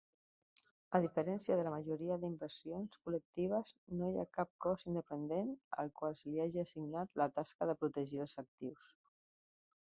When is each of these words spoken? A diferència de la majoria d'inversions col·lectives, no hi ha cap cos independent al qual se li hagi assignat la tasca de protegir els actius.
A 0.99 1.01
diferència 1.01 1.57
de 1.59 1.65
la 1.67 1.73
majoria 1.73 2.17
d'inversions 2.23 2.97
col·lectives, 3.03 3.75
no 4.01 4.09
hi 4.15 4.19
ha 4.23 4.27
cap 4.39 4.51
cos 4.67 4.87
independent 4.93 5.53
al 5.85 5.95
qual 6.01 6.19
se 6.23 6.33
li 6.33 6.43
hagi 6.47 6.65
assignat 6.67 7.17
la 7.25 7.31
tasca 7.39 7.73
de 7.73 7.81
protegir 7.85 8.25
els 8.27 8.39
actius. 8.47 8.93